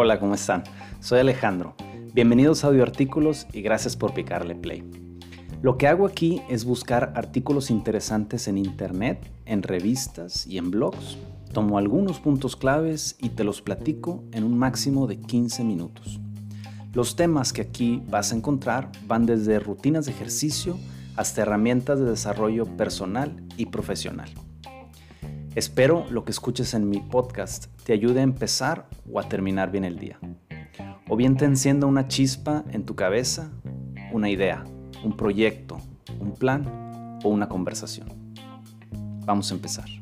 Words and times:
Hola, 0.00 0.20
¿cómo 0.20 0.34
están? 0.34 0.62
Soy 1.00 1.18
Alejandro. 1.18 1.74
Bienvenidos 2.14 2.62
a 2.62 2.68
Audio 2.68 2.84
Artículos 2.84 3.48
y 3.52 3.62
gracias 3.62 3.96
por 3.96 4.14
picarle 4.14 4.54
play. 4.54 4.88
Lo 5.60 5.76
que 5.76 5.88
hago 5.88 6.06
aquí 6.06 6.40
es 6.48 6.64
buscar 6.64 7.12
artículos 7.16 7.68
interesantes 7.68 8.46
en 8.46 8.58
internet, 8.58 9.28
en 9.44 9.64
revistas 9.64 10.46
y 10.46 10.58
en 10.58 10.70
blogs. 10.70 11.18
Tomo 11.52 11.78
algunos 11.78 12.20
puntos 12.20 12.54
claves 12.54 13.16
y 13.18 13.30
te 13.30 13.42
los 13.42 13.60
platico 13.60 14.22
en 14.30 14.44
un 14.44 14.56
máximo 14.56 15.08
de 15.08 15.18
15 15.18 15.64
minutos. 15.64 16.20
Los 16.92 17.16
temas 17.16 17.52
que 17.52 17.62
aquí 17.62 18.02
vas 18.08 18.32
a 18.32 18.36
encontrar 18.36 18.92
van 19.06 19.26
desde 19.26 19.58
rutinas 19.58 20.06
de 20.06 20.12
ejercicio 20.12 20.78
hasta 21.16 21.42
herramientas 21.42 21.98
de 21.98 22.04
desarrollo 22.04 22.66
personal 22.76 23.44
y 23.56 23.66
profesional. 23.66 24.30
Espero 25.58 26.06
lo 26.08 26.24
que 26.24 26.30
escuches 26.30 26.72
en 26.74 26.88
mi 26.88 27.00
podcast 27.00 27.66
te 27.82 27.92
ayude 27.92 28.20
a 28.20 28.22
empezar 28.22 28.88
o 29.12 29.18
a 29.18 29.28
terminar 29.28 29.72
bien 29.72 29.82
el 29.82 29.98
día. 29.98 30.20
O 31.08 31.16
bien 31.16 31.36
te 31.36 31.46
encienda 31.46 31.88
una 31.88 32.06
chispa 32.06 32.62
en 32.70 32.84
tu 32.84 32.94
cabeza, 32.94 33.50
una 34.12 34.30
idea 34.30 34.62
un 35.02 35.16
proyecto, 35.16 35.80
un 36.20 36.34
plan 36.34 37.18
o 37.24 37.28
una 37.28 37.48
conversación. 37.48 38.08
Vamos 39.26 39.50
a 39.50 39.54
empezar. 39.56 39.97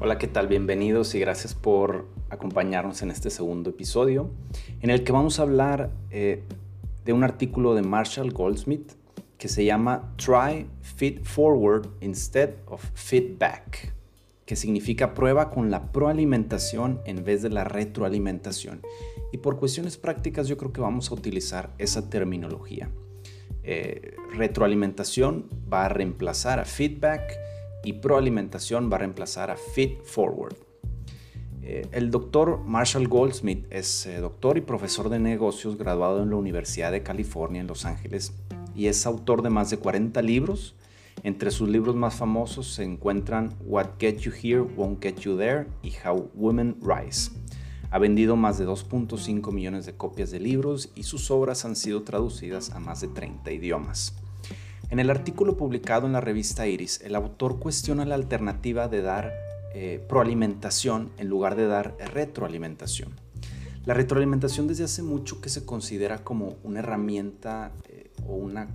Hola, 0.00 0.16
¿qué 0.16 0.28
tal? 0.28 0.46
Bienvenidos 0.46 1.16
y 1.16 1.18
gracias 1.18 1.56
por 1.56 2.06
acompañarnos 2.30 3.02
en 3.02 3.10
este 3.10 3.30
segundo 3.30 3.70
episodio 3.70 4.30
en 4.80 4.90
el 4.90 5.02
que 5.02 5.10
vamos 5.10 5.40
a 5.40 5.42
hablar 5.42 5.90
eh, 6.12 6.44
de 7.04 7.12
un 7.12 7.24
artículo 7.24 7.74
de 7.74 7.82
Marshall 7.82 8.30
Goldsmith 8.30 8.92
que 9.38 9.48
se 9.48 9.64
llama 9.64 10.14
Try 10.16 10.68
Fit 10.82 11.24
Forward 11.24 11.88
instead 12.00 12.50
of 12.66 12.80
Feedback 12.94 13.92
que 14.46 14.54
significa 14.54 15.14
prueba 15.14 15.50
con 15.50 15.72
la 15.72 15.90
proalimentación 15.90 17.00
en 17.04 17.24
vez 17.24 17.42
de 17.42 17.50
la 17.50 17.64
retroalimentación. 17.64 18.82
Y 19.32 19.38
por 19.38 19.58
cuestiones 19.58 19.96
prácticas 19.96 20.46
yo 20.46 20.56
creo 20.56 20.72
que 20.72 20.80
vamos 20.80 21.10
a 21.10 21.14
utilizar 21.14 21.74
esa 21.76 22.08
terminología. 22.08 22.88
Eh, 23.64 24.14
retroalimentación 24.32 25.48
va 25.70 25.86
a 25.86 25.88
reemplazar 25.88 26.60
a 26.60 26.64
feedback 26.64 27.36
y 27.88 27.94
proalimentación 27.94 28.90
va 28.92 28.96
a 28.96 28.98
reemplazar 28.98 29.50
a 29.50 29.56
feed 29.56 30.02
forward. 30.04 30.56
Eh, 31.62 31.86
el 31.92 32.10
doctor 32.10 32.60
Marshall 32.64 33.08
Goldsmith 33.08 33.66
es 33.70 34.04
eh, 34.06 34.18
doctor 34.18 34.58
y 34.58 34.60
profesor 34.60 35.08
de 35.08 35.18
negocios 35.18 35.78
graduado 35.78 36.22
en 36.22 36.30
la 36.30 36.36
Universidad 36.36 36.92
de 36.92 37.02
California 37.02 37.62
en 37.62 37.66
Los 37.66 37.86
Ángeles 37.86 38.32
y 38.74 38.86
es 38.86 39.06
autor 39.06 39.42
de 39.42 39.50
más 39.50 39.70
de 39.70 39.78
40 39.78 40.20
libros 40.22 40.74
entre 41.24 41.50
sus 41.50 41.68
libros 41.68 41.96
más 41.96 42.14
famosos 42.14 42.74
se 42.74 42.84
encuentran 42.84 43.54
What 43.64 43.92
Get 43.98 44.18
You 44.18 44.32
Here 44.40 44.60
Won't 44.60 45.02
Get 45.02 45.16
You 45.20 45.36
There 45.36 45.66
y 45.82 45.92
How 46.04 46.30
Women 46.34 46.76
Rise. 46.80 47.32
Ha 47.90 47.98
vendido 47.98 48.36
más 48.36 48.58
de 48.58 48.66
2.5 48.66 49.50
millones 49.50 49.86
de 49.86 49.96
copias 49.96 50.30
de 50.30 50.40
libros 50.40 50.90
y 50.94 51.04
sus 51.04 51.30
obras 51.30 51.64
han 51.64 51.74
sido 51.74 52.02
traducidas 52.02 52.70
a 52.70 52.78
más 52.78 53.00
de 53.00 53.08
30 53.08 53.50
idiomas. 53.50 54.14
En 54.90 55.00
el 55.00 55.10
artículo 55.10 55.58
publicado 55.58 56.06
en 56.06 56.14
la 56.14 56.22
revista 56.22 56.66
Iris, 56.66 57.02
el 57.02 57.14
autor 57.14 57.58
cuestiona 57.58 58.06
la 58.06 58.14
alternativa 58.14 58.88
de 58.88 59.02
dar 59.02 59.34
eh, 59.74 60.02
proalimentación 60.08 61.10
en 61.18 61.28
lugar 61.28 61.56
de 61.56 61.66
dar 61.66 61.94
retroalimentación. 62.14 63.10
La 63.84 63.92
retroalimentación 63.92 64.66
desde 64.66 64.84
hace 64.84 65.02
mucho 65.02 65.42
que 65.42 65.50
se 65.50 65.66
considera 65.66 66.24
como 66.24 66.56
una 66.64 66.78
herramienta 66.78 67.72
eh, 67.88 68.10
o 68.26 68.34
una 68.34 68.68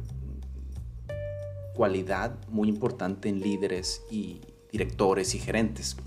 cualidad 1.73 2.35
muy 2.47 2.69
importante 2.69 3.27
en 3.27 3.39
líderes 3.39 4.03
y 4.11 4.41
directores 4.71 5.33
y 5.33 5.39
gerentes. 5.39 5.97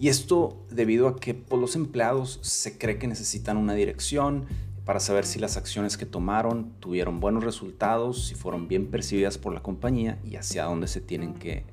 Y 0.00 0.08
esto 0.08 0.64
debido 0.70 1.08
a 1.08 1.16
que 1.16 1.34
pues, 1.34 1.60
los 1.60 1.76
empleados 1.76 2.38
se 2.40 2.78
cree 2.78 2.98
que 2.98 3.06
necesitan 3.06 3.58
una 3.58 3.74
dirección 3.74 4.46
para 4.88 5.00
saber 5.00 5.26
si 5.26 5.38
las 5.38 5.58
acciones 5.58 5.98
que 5.98 6.06
tomaron 6.06 6.72
tuvieron 6.80 7.20
buenos 7.20 7.44
resultados, 7.44 8.28
si 8.28 8.34
fueron 8.34 8.68
bien 8.68 8.86
percibidas 8.86 9.36
por 9.36 9.52
la 9.52 9.60
compañía 9.60 10.18
y 10.24 10.36
hacia 10.36 10.64
dónde 10.64 10.88
se 10.88 11.02
tienen 11.02 11.34
que 11.34 11.66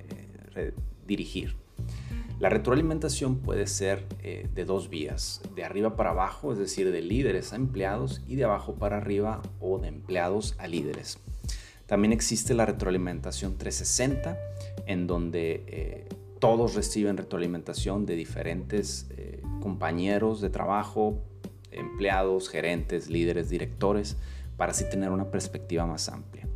eh, 0.57 0.73
dirigir. 1.07 1.55
La 2.41 2.49
retroalimentación 2.49 3.37
puede 3.37 3.67
ser 3.67 4.03
eh, 4.21 4.49
de 4.53 4.65
dos 4.65 4.89
vías, 4.89 5.41
de 5.55 5.63
arriba 5.63 5.95
para 5.95 6.09
abajo, 6.09 6.51
es 6.51 6.59
decir, 6.59 6.91
de 6.91 7.01
líderes 7.01 7.53
a 7.53 7.55
empleados, 7.55 8.21
y 8.27 8.35
de 8.35 8.43
abajo 8.43 8.75
para 8.75 8.97
arriba 8.97 9.41
o 9.61 9.79
de 9.79 9.87
empleados 9.87 10.53
a 10.57 10.67
líderes. 10.67 11.17
También 11.85 12.11
existe 12.11 12.53
la 12.53 12.65
retroalimentación 12.65 13.57
360, 13.57 14.37
en 14.87 15.07
donde 15.07 15.63
eh, 15.67 16.09
todos 16.39 16.75
reciben 16.75 17.15
retroalimentación 17.15 18.05
de 18.05 18.15
diferentes 18.17 19.07
compañeros 19.61 20.41
de 20.41 20.49
trabajo, 20.49 21.23
empleados, 21.75 22.49
gerentes, 22.49 23.09
líderes, 23.09 23.49
directores, 23.49 24.17
para 24.57 24.71
así 24.71 24.89
tener 24.89 25.11
una 25.11 25.31
perspectiva 25.31 25.85
más 25.85 26.09
amplia. 26.09 26.47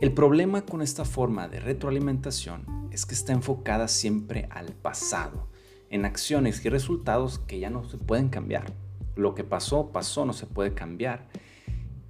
El 0.00 0.12
problema 0.12 0.62
con 0.62 0.82
esta 0.82 1.04
forma 1.04 1.48
de 1.48 1.60
retroalimentación 1.60 2.88
es 2.90 3.06
que 3.06 3.14
está 3.14 3.32
enfocada 3.32 3.88
siempre 3.88 4.48
al 4.50 4.72
pasado, 4.72 5.48
en 5.90 6.04
acciones 6.04 6.64
y 6.64 6.68
resultados 6.68 7.38
que 7.38 7.58
ya 7.58 7.70
no 7.70 7.84
se 7.84 7.98
pueden 7.98 8.28
cambiar. 8.28 8.72
Lo 9.14 9.34
que 9.34 9.44
pasó, 9.44 9.92
pasó, 9.92 10.24
no 10.24 10.32
se 10.32 10.46
puede 10.46 10.74
cambiar 10.74 11.28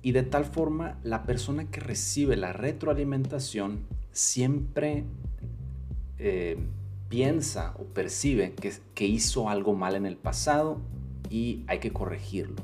y 0.02 0.10
de 0.10 0.24
tal 0.24 0.44
forma, 0.44 0.98
la 1.04 1.22
persona 1.22 1.70
que 1.70 1.80
recibe 1.80 2.36
la 2.36 2.52
retroalimentación 2.52 3.86
siempre 4.10 5.04
eh, 6.18 6.58
piensa 7.08 7.74
o 7.78 7.84
percibe 7.84 8.52
que, 8.54 8.72
que 8.94 9.06
hizo 9.06 9.48
algo 9.48 9.74
mal 9.74 9.94
en 9.94 10.04
el 10.04 10.16
pasado 10.16 10.80
y 11.32 11.64
hay 11.66 11.78
que 11.78 11.92
corregirlo. 11.92 12.62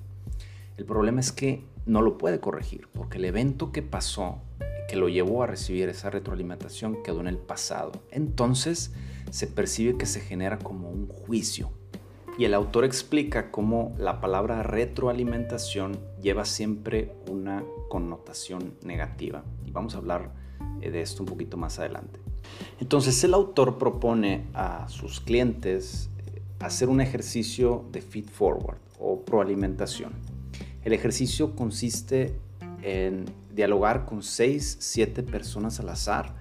El 0.76 0.84
problema 0.84 1.20
es 1.20 1.32
que 1.32 1.64
no 1.86 2.02
lo 2.02 2.18
puede 2.18 2.38
corregir 2.38 2.86
porque 2.92 3.16
el 3.16 3.24
evento 3.24 3.72
que 3.72 3.82
pasó, 3.82 4.42
que 4.88 4.96
lo 4.96 5.08
llevó 5.08 5.42
a 5.42 5.46
recibir 5.46 5.88
esa 5.88 6.10
retroalimentación, 6.10 7.02
quedó 7.02 7.20
en 7.20 7.28
el 7.28 7.38
pasado. 7.38 7.92
Entonces 8.10 8.92
se 9.30 9.46
percibe 9.46 9.96
que 9.96 10.04
se 10.04 10.20
genera 10.20 10.58
como 10.58 10.90
un 10.90 11.08
juicio 11.08 11.70
y 12.36 12.44
el 12.44 12.52
autor 12.52 12.84
explica 12.84 13.50
cómo 13.50 13.94
la 13.98 14.20
palabra 14.20 14.62
retroalimentación 14.62 15.98
lleva 16.22 16.44
siempre 16.44 17.16
una 17.28 17.64
connotación 17.88 18.74
negativa. 18.82 19.44
Y 19.66 19.70
vamos 19.70 19.94
a 19.94 19.98
hablar 19.98 20.32
eh, 20.82 20.90
de 20.90 21.00
esto 21.00 21.22
un 21.22 21.28
poquito 21.28 21.56
más 21.56 21.78
adelante. 21.78 22.20
Entonces 22.80 23.24
el 23.24 23.34
autor 23.34 23.78
propone 23.78 24.44
a 24.52 24.88
sus 24.88 25.20
clientes 25.20 26.10
hacer 26.60 26.88
un 26.88 27.00
ejercicio 27.00 27.88
de 27.92 28.02
feed 28.02 28.26
forward 28.26 28.78
o 28.98 29.24
proalimentación. 29.24 30.12
El 30.84 30.92
ejercicio 30.92 31.54
consiste 31.54 32.34
en 32.82 33.26
dialogar 33.54 34.04
con 34.04 34.22
6, 34.22 34.78
7 34.80 35.22
personas 35.22 35.80
al 35.80 35.88
azar 35.88 36.34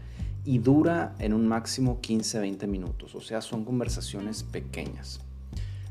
y 0.45 0.59
dura 0.59 1.15
en 1.19 1.33
un 1.33 1.47
máximo 1.47 1.99
15-20 2.01 2.67
minutos, 2.67 3.15
o 3.15 3.21
sea, 3.21 3.41
son 3.41 3.65
conversaciones 3.65 4.43
pequeñas. 4.43 5.19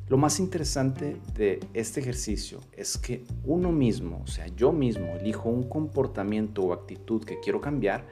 Lo 0.08 0.16
más 0.16 0.38
interesante 0.38 1.16
de 1.34 1.60
este 1.74 2.00
ejercicio 2.00 2.60
es 2.72 2.96
que 2.96 3.24
uno 3.44 3.72
mismo, 3.72 4.22
o 4.22 4.26
sea, 4.28 4.46
yo 4.46 4.72
mismo, 4.72 5.16
elijo 5.20 5.48
un 5.48 5.64
comportamiento 5.64 6.62
o 6.62 6.72
actitud 6.72 7.24
que 7.24 7.40
quiero 7.40 7.60
cambiar 7.60 8.06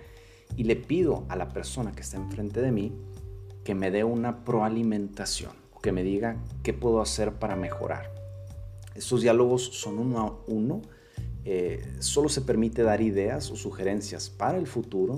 y 0.56 0.64
le 0.64 0.74
pido 0.74 1.24
a 1.28 1.36
la 1.36 1.48
persona 1.48 1.92
que 1.92 2.02
está 2.02 2.16
enfrente 2.16 2.60
de 2.60 2.72
mí 2.72 2.92
que 3.62 3.74
me 3.74 3.90
dé 3.92 4.02
una 4.02 4.44
proalimentación 4.44 5.63
que 5.84 5.92
me 5.92 6.02
diga 6.02 6.38
qué 6.62 6.72
puedo 6.72 7.00
hacer 7.02 7.34
para 7.34 7.56
mejorar. 7.56 8.10
Estos 8.94 9.20
diálogos 9.20 9.62
son 9.62 9.98
uno 9.98 10.18
a 10.18 10.50
uno, 10.50 10.80
eh, 11.44 11.96
solo 11.98 12.30
se 12.30 12.40
permite 12.40 12.82
dar 12.82 13.02
ideas 13.02 13.50
o 13.50 13.56
sugerencias 13.56 14.30
para 14.30 14.56
el 14.56 14.66
futuro 14.66 15.14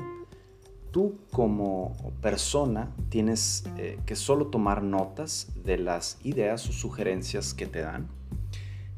tú 0.96 1.18
como 1.30 1.94
persona 2.22 2.90
tienes 3.10 3.64
eh, 3.76 3.98
que 4.06 4.16
solo 4.16 4.46
tomar 4.46 4.82
notas 4.82 5.48
de 5.62 5.76
las 5.76 6.18
ideas 6.24 6.66
o 6.70 6.72
sugerencias 6.72 7.52
que 7.52 7.66
te 7.66 7.80
dan. 7.80 8.08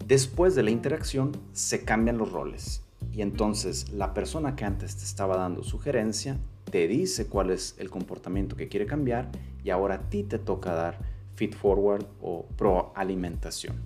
Después 0.06 0.54
de 0.54 0.62
la 0.62 0.70
interacción 0.70 1.32
se 1.52 1.84
cambian 1.84 2.16
los 2.16 2.30
roles 2.30 2.84
y 3.12 3.22
entonces 3.22 3.90
la 3.90 4.14
persona 4.14 4.54
que 4.54 4.64
antes 4.64 4.96
te 4.96 5.02
estaba 5.02 5.36
dando 5.38 5.64
sugerencia 5.64 6.38
te 6.70 6.86
dice 6.86 7.26
cuál 7.26 7.50
es 7.50 7.74
el 7.78 7.90
comportamiento 7.90 8.54
que 8.54 8.68
quiere 8.68 8.86
cambiar 8.86 9.28
y 9.64 9.70
ahora 9.70 9.96
a 9.96 10.08
ti 10.08 10.22
te 10.22 10.38
toca 10.38 10.74
dar 10.74 11.17
feed 11.38 11.54
forward 11.54 12.04
o 12.20 12.46
proalimentación. 12.56 13.76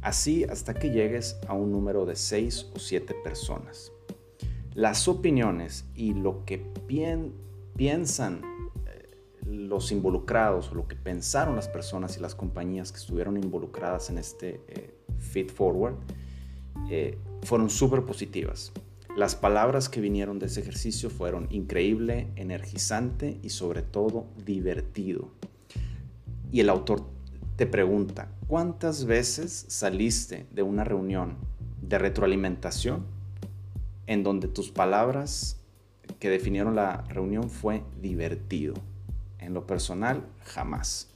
Así 0.00 0.44
hasta 0.44 0.74
que 0.74 0.90
llegues 0.90 1.38
a 1.46 1.52
un 1.52 1.70
número 1.70 2.06
de 2.06 2.16
6 2.16 2.70
o 2.74 2.78
7 2.78 3.14
personas 3.22 3.92
las 4.74 5.08
opiniones 5.08 5.84
y 5.94 6.14
lo 6.14 6.44
que 6.44 6.58
piensan 7.76 8.40
eh, 8.86 9.08
los 9.44 9.90
involucrados 9.90 10.70
o 10.70 10.74
lo 10.74 10.86
que 10.86 10.96
pensaron 10.96 11.56
las 11.56 11.68
personas 11.68 12.16
y 12.16 12.20
las 12.20 12.34
compañías 12.34 12.92
que 12.92 12.98
estuvieron 12.98 13.36
involucradas 13.36 14.10
en 14.10 14.18
este 14.18 14.60
eh, 14.68 14.94
feed 15.18 15.50
forward, 15.50 15.96
eh, 16.88 17.18
fueron 17.42 17.68
súper 17.68 18.04
positivas. 18.04 18.72
Las 19.16 19.34
palabras 19.34 19.88
que 19.88 20.00
vinieron 20.00 20.38
de 20.38 20.46
ese 20.46 20.60
ejercicio 20.60 21.10
fueron 21.10 21.48
increíble, 21.50 22.28
energizante 22.36 23.38
y 23.42 23.50
sobre 23.50 23.82
todo 23.82 24.26
divertido. 24.44 25.30
Y 26.52 26.60
el 26.60 26.68
autor 26.68 27.04
te 27.56 27.66
pregunta, 27.66 28.28
¿cuántas 28.48 29.04
veces 29.04 29.66
saliste 29.68 30.46
de 30.50 30.62
una 30.62 30.82
reunión 30.82 31.36
de 31.80 31.98
retroalimentación 31.98 33.04
en 34.06 34.24
donde 34.24 34.48
tus 34.48 34.70
palabras 34.70 35.60
que 36.18 36.28
definieron 36.28 36.74
la 36.74 37.02
reunión 37.08 37.50
fue 37.50 37.84
divertido? 38.02 38.74
En 39.38 39.54
lo 39.54 39.66
personal, 39.66 40.24
jamás. 40.44 41.08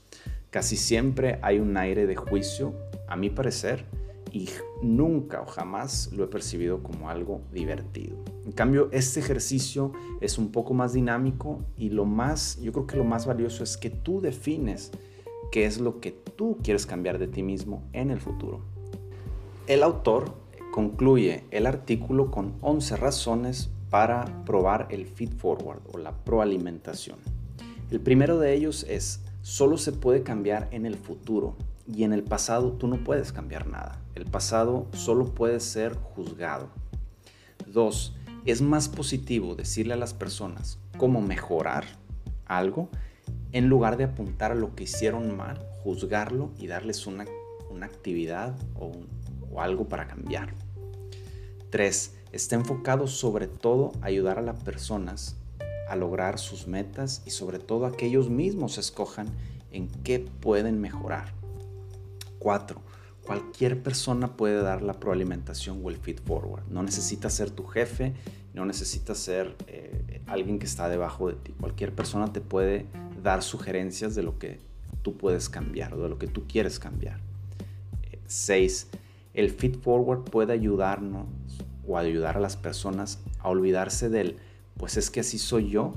Casi 0.50 0.76
siempre 0.76 1.40
hay 1.42 1.58
un 1.58 1.76
aire 1.76 2.06
de 2.06 2.14
juicio, 2.14 2.74
a 3.08 3.16
mi 3.16 3.28
parecer, 3.28 3.84
y 4.30 4.48
nunca 4.82 5.42
o 5.42 5.46
jamás 5.46 6.12
lo 6.12 6.24
he 6.24 6.26
percibido 6.28 6.82
como 6.82 7.10
algo 7.10 7.40
divertido. 7.52 8.16
En 8.44 8.52
cambio, 8.52 8.88
este 8.92 9.18
ejercicio 9.18 9.92
es 10.20 10.38
un 10.38 10.52
poco 10.52 10.74
más 10.74 10.92
dinámico 10.92 11.60
y 11.76 11.90
lo 11.90 12.04
más, 12.04 12.60
yo 12.60 12.72
creo 12.72 12.86
que 12.86 12.96
lo 12.96 13.04
más 13.04 13.26
valioso 13.26 13.64
es 13.64 13.76
que 13.76 13.90
tú 13.90 14.20
defines 14.20 14.92
qué 15.54 15.66
es 15.66 15.80
lo 15.80 16.00
que 16.00 16.10
tú 16.10 16.58
quieres 16.64 16.84
cambiar 16.84 17.20
de 17.20 17.28
ti 17.28 17.44
mismo 17.44 17.84
en 17.92 18.10
el 18.10 18.20
futuro. 18.20 18.58
El 19.68 19.84
autor 19.84 20.34
concluye 20.72 21.44
el 21.52 21.66
artículo 21.66 22.32
con 22.32 22.54
11 22.60 22.96
razones 22.96 23.70
para 23.88 24.44
probar 24.44 24.88
el 24.90 25.06
feed 25.06 25.30
forward 25.36 25.78
o 25.92 25.98
la 25.98 26.10
proalimentación. 26.24 27.18
El 27.92 28.00
primero 28.00 28.40
de 28.40 28.52
ellos 28.52 28.84
es, 28.88 29.22
solo 29.42 29.78
se 29.78 29.92
puede 29.92 30.24
cambiar 30.24 30.66
en 30.72 30.86
el 30.86 30.96
futuro 30.96 31.54
y 31.86 32.02
en 32.02 32.12
el 32.12 32.24
pasado 32.24 32.72
tú 32.72 32.88
no 32.88 33.04
puedes 33.04 33.30
cambiar 33.30 33.68
nada. 33.68 34.02
El 34.16 34.24
pasado 34.24 34.88
solo 34.90 35.36
puede 35.36 35.60
ser 35.60 35.94
juzgado. 35.94 36.68
Dos, 37.64 38.16
es 38.44 38.60
más 38.60 38.88
positivo 38.88 39.54
decirle 39.54 39.94
a 39.94 39.98
las 39.98 40.14
personas 40.14 40.80
cómo 40.98 41.20
mejorar 41.20 41.84
algo 42.44 42.88
en 43.54 43.68
lugar 43.68 43.96
de 43.96 44.04
apuntar 44.04 44.50
a 44.50 44.56
lo 44.56 44.74
que 44.74 44.82
hicieron 44.82 45.36
mal, 45.36 45.64
juzgarlo 45.84 46.50
y 46.58 46.66
darles 46.66 47.06
una, 47.06 47.24
actividad 47.82 48.56
o, 48.74 48.92
algo 49.60 49.88
para 49.88 50.08
cambiar. 50.08 50.52
Tres, 51.70 52.16
está 52.32 52.56
enfocado 52.56 53.06
sobre 53.06 53.46
todo 53.46 53.92
a 54.02 54.06
ayudar 54.06 54.38
a 54.38 54.42
las 54.42 54.60
personas 54.62 55.36
a 55.88 55.94
lograr 55.94 56.40
sus 56.40 56.66
metas 56.66 57.22
y 57.26 57.30
sobre 57.30 57.60
todo 57.60 57.86
a 57.86 57.92
que 57.92 58.06
ellos 58.06 58.28
mismos 58.28 58.78
escojan 58.78 59.28
en 59.70 59.88
qué 60.02 60.18
pueden 60.18 60.80
mejorar. 60.80 61.32
4. 62.40 62.80
Cualquier 63.24 63.82
persona 63.82 64.36
puede 64.36 64.62
dar 64.62 64.82
la 64.82 64.94
proalimentación 64.94 65.80
o 65.84 65.90
el 65.90 65.96
feed 65.96 66.18
forward. 66.24 66.64
No 66.70 66.82
necesita 66.82 67.30
ser 67.30 67.50
tu 67.50 67.64
jefe, 67.64 68.14
no 68.52 68.64
necesita 68.64 69.14
ser 69.14 69.54
eh, 69.68 70.22
alguien 70.26 70.58
que 70.58 70.66
está 70.66 70.88
debajo 70.88 71.28
de 71.28 71.34
ti. 71.34 71.54
Cualquier 71.60 71.94
persona 71.94 72.32
te 72.32 72.40
puede 72.40 72.86
dar 73.24 73.42
sugerencias 73.42 74.14
de 74.14 74.22
lo 74.22 74.38
que 74.38 74.60
tú 75.02 75.16
puedes 75.16 75.48
cambiar 75.48 75.94
o 75.94 76.02
de 76.02 76.08
lo 76.08 76.18
que 76.18 76.28
tú 76.28 76.44
quieres 76.46 76.78
cambiar. 76.78 77.18
6. 78.26 78.88
Eh, 78.92 78.98
el 79.34 79.50
feed 79.50 79.80
forward 79.80 80.22
puede 80.22 80.52
ayudarnos 80.52 81.26
o 81.88 81.98
ayudar 81.98 82.36
a 82.36 82.40
las 82.40 82.56
personas 82.56 83.18
a 83.40 83.48
olvidarse 83.48 84.08
del, 84.08 84.36
pues 84.76 84.96
es 84.96 85.10
que 85.10 85.20
así 85.20 85.38
soy 85.38 85.70
yo, 85.70 85.94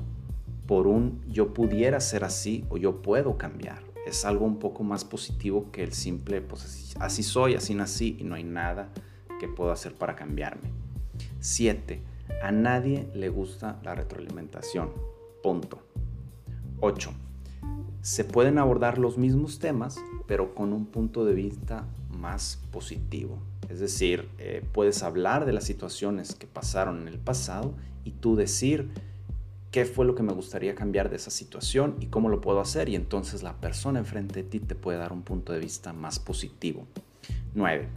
por 0.65 0.88
un 0.88 1.21
yo 1.29 1.53
pudiera 1.53 2.00
ser 2.00 2.24
así 2.24 2.65
o 2.69 2.77
yo 2.77 3.03
puedo 3.03 3.38
cambiar 3.38 3.88
es 4.07 4.25
algo 4.25 4.45
un 4.45 4.57
poco 4.57 4.83
más 4.83 5.03
positivo 5.03 5.69
que 5.71 5.83
el 5.83 5.94
simple, 5.94 6.41
pues 6.41 6.95
así, 7.00 7.23
soy, 7.23 7.56
así 7.56 7.75
nací 7.75 8.15
y 8.19 8.23
no 8.23 8.35
hay 8.35 8.44
nada 8.44 8.89
que 9.39 9.47
puedo 9.47 9.71
hacer 9.71 9.95
para 9.95 10.15
cambiarme. 10.15 10.71
7. 11.39 12.01
A 12.41 12.51
nadie 12.51 13.09
le 13.13 13.30
gusta 13.30 13.80
la 13.83 13.95
retroalimentación. 13.95 14.91
Punto. 15.44 15.87
8. 16.79 17.12
Se 18.01 18.24
pueden 18.24 18.57
abordar 18.57 18.97
los 18.97 19.18
mismos 19.18 19.59
temas, 19.59 19.97
pero 20.27 20.56
con 20.56 20.74
un 20.74 20.85
punto 20.85 21.25
de 21.25 21.33
vista 21.33 21.85
más 22.09 22.62
positivo. 22.71 23.39
Es 23.69 23.79
decir, 23.79 24.29
eh, 24.38 24.63
puedes 24.74 25.03
hablar 25.03 25.45
de 25.45 25.53
las 25.53 25.65
situaciones 25.65 26.35
que 26.35 26.47
pasaron 26.47 27.01
en 27.01 27.07
el 27.07 27.19
pasado 27.19 27.74
y 28.06 28.12
tú 28.12 28.35
decir, 28.35 28.89
qué 29.71 29.85
fue 29.85 30.06
lo 30.06 30.15
que 30.15 30.24
me 30.24 30.33
gustaría 30.33 30.75
cambiar 30.75 31.09
de 31.09 31.18
esa 31.18 31.31
situación 31.31 31.95
y 32.00 32.07
cómo 32.07 32.29
lo 32.29 32.41
puedo 32.41 32.62
hacer 32.62 32.89
y 32.89 32.95
entonces 32.95 33.44
la 33.44 33.53
persona 33.53 34.00
enfrente 34.00 34.44
de 34.44 34.50
ti 34.50 34.59
te 34.59 34.75
puede 34.75 34.97
dar 34.97 35.12
un 35.12 35.23
punto 35.23 35.51
de 35.53 35.59
vista 35.59 35.94
más 35.94 36.19
positivo. 36.19 36.88
9. 37.56 37.88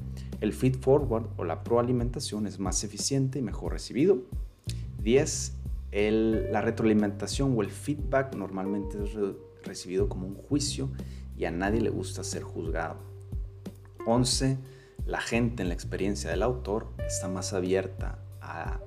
El 0.41 0.53
feed 0.53 0.77
forward 0.81 1.27
o 1.37 1.45
la 1.45 1.63
proalimentación 1.63 2.47
es 2.47 2.59
más 2.59 2.83
eficiente 2.83 3.39
y 3.39 3.43
mejor 3.43 3.73
recibido. 3.73 4.19
10. 5.03 5.53
La 5.93 6.61
retroalimentación 6.61 7.57
o 7.57 7.63
el 7.63 7.71
feedback 7.71 8.35
normalmente 8.35 9.03
es 9.03 9.17
recibido 9.65 10.09
como 10.09 10.27
un 10.27 10.35
juicio 10.35 10.91
y 11.37 11.45
a 11.45 11.51
nadie 11.51 11.81
le 11.81 11.91
gusta 11.91 12.23
ser 12.23 12.43
juzgado. 12.43 12.99
11. 14.07 14.59
La 15.07 15.21
gente 15.21 15.63
en 15.63 15.69
la 15.69 15.75
experiencia 15.75 16.31
del 16.31 16.43
autor 16.43 16.93
está 17.07 17.29
más 17.29 17.53
abierta 17.53 18.19
al 18.41 18.81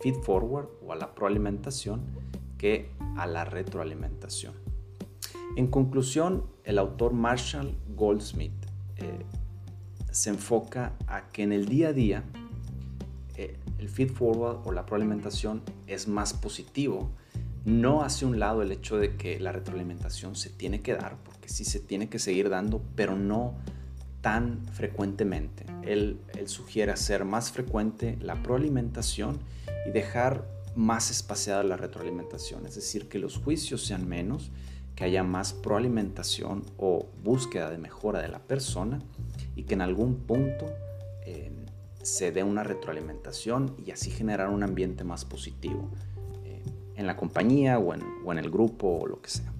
feed 0.00 0.14
forward 0.22 0.68
o 0.82 0.92
a 0.92 0.96
la 0.96 1.14
proalimentación 1.14 2.02
que 2.56 2.90
a 3.16 3.26
la 3.26 3.44
retroalimentación. 3.44 4.54
En 5.56 5.68
conclusión, 5.68 6.44
el 6.64 6.78
autor 6.78 7.12
Marshall 7.12 7.76
Goldsmith 7.94 8.52
eh, 8.96 9.24
se 10.10 10.30
enfoca 10.30 10.94
a 11.06 11.28
que 11.28 11.42
en 11.42 11.52
el 11.52 11.66
día 11.66 11.88
a 11.88 11.92
día 11.92 12.24
el 13.78 13.88
feed 13.88 14.12
forward 14.12 14.66
o 14.66 14.72
la 14.72 14.86
proalimentación 14.86 15.62
es 15.86 16.08
más 16.08 16.32
positivo. 16.34 17.10
No 17.64 18.02
hace 18.02 18.24
un 18.24 18.38
lado 18.38 18.62
el 18.62 18.72
hecho 18.72 18.96
de 18.96 19.16
que 19.16 19.38
la 19.40 19.52
retroalimentación 19.52 20.36
se 20.36 20.50
tiene 20.50 20.80
que 20.80 20.94
dar, 20.94 21.16
porque 21.24 21.48
sí 21.48 21.64
se 21.64 21.80
tiene 21.80 22.08
que 22.08 22.18
seguir 22.18 22.48
dando, 22.48 22.82
pero 22.94 23.16
no 23.16 23.54
tan 24.20 24.66
frecuentemente. 24.72 25.64
Él, 25.82 26.20
sugiere 26.46 26.92
hacer 26.92 27.24
más 27.24 27.52
frecuente 27.52 28.16
la 28.20 28.42
proalimentación 28.42 29.38
y 29.86 29.90
dejar 29.90 30.46
más 30.74 31.10
espaciada 31.10 31.62
la 31.62 31.76
retroalimentación, 31.76 32.66
es 32.66 32.74
decir, 32.74 33.08
que 33.08 33.18
los 33.18 33.36
juicios 33.36 33.84
sean 33.84 34.08
menos, 34.08 34.50
que 34.94 35.04
haya 35.04 35.22
más 35.22 35.52
proalimentación 35.52 36.64
o 36.76 37.06
búsqueda 37.22 37.70
de 37.70 37.78
mejora 37.78 38.20
de 38.20 38.28
la 38.28 38.40
persona 38.40 38.98
y 39.54 39.64
que 39.64 39.74
en 39.74 39.82
algún 39.82 40.16
punto 40.16 40.66
eh, 41.24 41.50
se 42.08 42.32
dé 42.32 42.42
una 42.42 42.64
retroalimentación 42.64 43.76
y 43.84 43.90
así 43.90 44.10
generar 44.10 44.48
un 44.48 44.62
ambiente 44.62 45.04
más 45.04 45.24
positivo 45.24 45.90
eh, 46.44 46.62
en 46.96 47.06
la 47.06 47.16
compañía 47.16 47.78
o 47.78 47.92
en 47.92 48.38
el 48.38 48.50
grupo 48.50 48.98
o 49.02 49.06
lo 49.06 49.20
que 49.20 49.30
sea. 49.30 49.52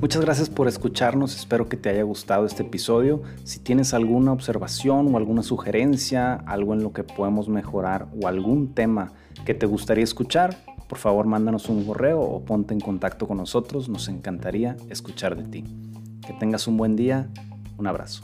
Muchas 0.00 0.22
gracias 0.22 0.48
por 0.48 0.68
escucharnos, 0.68 1.34
espero 1.34 1.68
que 1.68 1.76
te 1.76 1.88
haya 1.88 2.04
gustado 2.04 2.46
este 2.46 2.62
episodio. 2.62 3.22
Si 3.44 3.58
tienes 3.58 3.92
alguna 3.92 4.32
observación 4.32 5.12
o 5.12 5.18
alguna 5.18 5.42
sugerencia, 5.42 6.34
algo 6.46 6.74
en 6.74 6.82
lo 6.82 6.92
que 6.92 7.02
podemos 7.02 7.48
mejorar 7.48 8.06
o 8.22 8.28
algún 8.28 8.72
tema 8.72 9.12
que 9.44 9.52
te 9.52 9.66
gustaría 9.66 10.04
escuchar, 10.04 10.56
por 10.88 10.98
favor 10.98 11.26
mándanos 11.26 11.68
un 11.68 11.84
correo 11.84 12.20
o 12.20 12.44
ponte 12.44 12.74
en 12.74 12.80
contacto 12.80 13.26
con 13.26 13.38
nosotros, 13.38 13.88
nos 13.88 14.08
encantaría 14.08 14.76
escuchar 14.88 15.36
de 15.36 15.44
ti. 15.44 15.64
Que 16.26 16.32
tengas 16.34 16.66
un 16.66 16.76
buen 16.76 16.96
día, 16.96 17.28
un 17.78 17.86
abrazo. 17.86 18.22